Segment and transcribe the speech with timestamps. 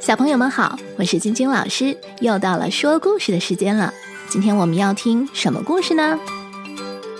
[0.00, 3.92] 小朋友们好，我是晶晶老师，又到了说故事的时间了。
[4.28, 6.18] 今天我们要听什么故事呢？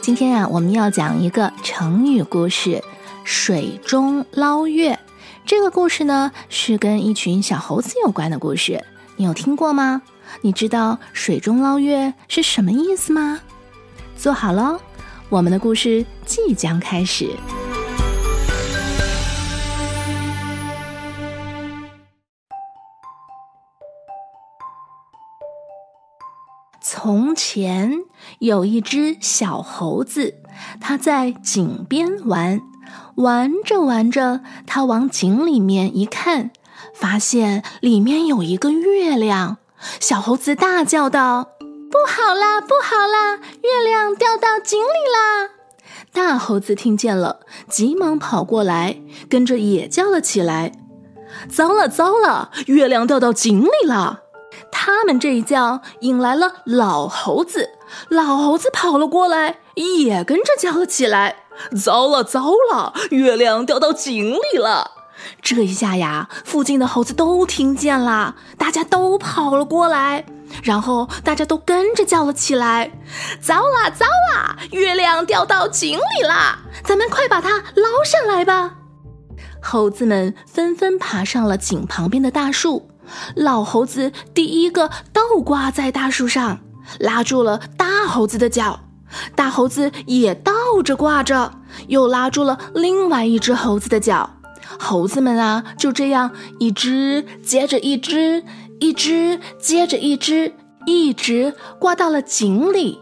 [0.00, 2.82] 今天啊，我们要讲一个成语故事
[3.24, 4.98] “水中捞月”。
[5.44, 8.82] 这个故事呢，是跟一群小猴子有关的故事。
[9.16, 10.02] 你有听过吗？
[10.40, 13.40] 你知道“水中捞月”是什么意思吗？
[14.16, 14.80] 坐好了，
[15.28, 17.30] 我们的故事即将开始。
[26.90, 27.92] 从前
[28.38, 30.36] 有一只小猴子，
[30.80, 32.62] 它在井边玩，
[33.16, 36.50] 玩着玩着，它往井里面一看，
[36.94, 39.58] 发现里面有一个月亮。
[40.00, 41.50] 小猴子大叫道
[41.92, 45.50] ：“不好啦，不好啦，月亮掉到井里啦！”
[46.14, 50.72] 大猴子听见了，急忙跑过来，跟着也叫了起来
[51.52, 54.22] ：“糟了，糟了，月亮掉到井里了！”
[54.70, 57.70] 他们这一叫，引来了老猴子。
[58.08, 61.36] 老猴子跑了过来，也跟着叫了起来
[61.82, 64.92] ：“糟了，糟了，月亮掉到井里了！”
[65.42, 70.24] 这一下呀，附近的猴子都听见了，大家都跑了过来，
[70.62, 72.90] 然后大家都跟着叫了起来
[73.40, 76.60] ：“糟了，糟了，月亮掉到井里啦！
[76.84, 78.74] 咱们快把它捞上来吧！”
[79.60, 82.88] 猴子们纷纷爬上了井旁边的大树。
[83.34, 86.60] 老猴子第一个倒挂在大树上，
[86.98, 88.80] 拉住了大猴子的脚，
[89.34, 90.52] 大猴子也倒
[90.84, 91.52] 着挂着，
[91.86, 94.30] 又拉住了另外一只猴子的脚。
[94.78, 98.44] 猴子们啊，就这样一只接着一只，
[98.80, 100.54] 一只接着一只，
[100.86, 102.98] 一直挂到了井里。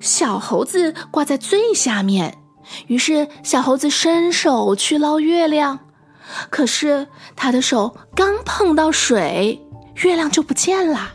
[0.00, 2.38] 小猴子挂在最下面，
[2.86, 5.78] 于是小猴子伸手去捞月亮。
[6.50, 9.60] 可是他的手刚碰到水，
[10.02, 11.12] 月亮就不见了。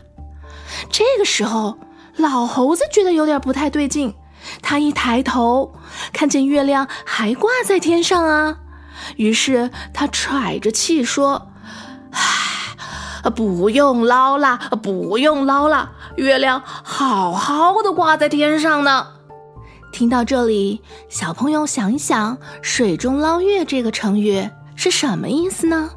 [0.90, 1.78] 这个时候，
[2.16, 4.14] 老猴子觉得有点不太对劲。
[4.62, 5.74] 他一抬头，
[6.12, 8.58] 看见月亮还挂在天上啊。
[9.16, 11.50] 于是他喘着气说
[12.12, 19.08] ：“唉，不用捞了，不用捞了，月亮好好的挂在天上呢。”
[19.92, 24.48] 听到这里，小朋友想一想，“水中捞月”这个成语。
[24.80, 25.90] 是什么意思呢？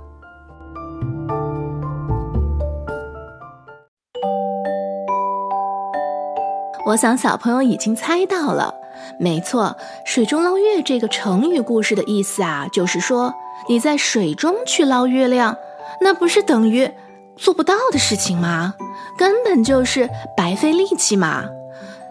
[6.88, 8.74] 我想小朋友已经猜到了，
[9.20, 13.32] 没错，“水中捞月”这个成语故事的意思啊，就是说
[13.70, 15.56] 你在水中去捞月亮，
[16.02, 16.92] 那不是等于
[17.38, 18.74] 做不到的事情吗？
[19.16, 21.44] 根本就是白费力气嘛，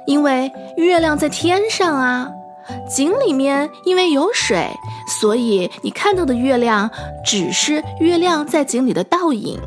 [0.06, 2.30] 因为月亮在天上啊。
[2.88, 4.68] 井里面因为有水，
[5.06, 6.90] 所以你看到的月亮
[7.24, 9.58] 只是月亮在井里的倒影。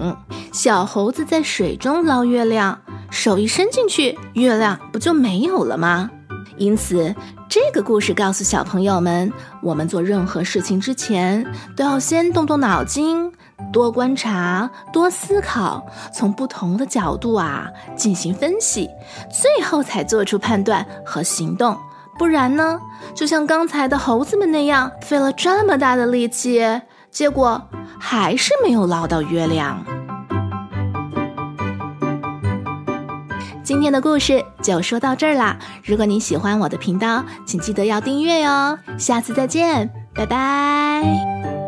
[0.51, 6.09] 小猴子在水中捞月亮，手一伸进去，月亮不就没有了吗？
[6.57, 7.13] 因此，
[7.49, 9.31] 这个故事告诉小朋友们，
[9.63, 11.43] 我们做任何事情之前，
[11.75, 13.31] 都要先动动脑筋，
[13.71, 18.87] 多观察，多思考，从不同的角度啊进行分析，
[19.31, 21.75] 最后才做出判断和行动。
[22.17, 22.79] 不然呢？
[23.13, 26.61] 就像刚才的猴子们那样，费了这么大的力气，
[27.11, 27.61] 结果
[27.99, 29.83] 还是没有捞到月亮。
[33.63, 35.57] 今天的故事就说到这儿啦。
[35.83, 38.77] 如果你喜欢我的频道，请记得要订阅哟。
[38.97, 41.62] 下次再见，拜拜。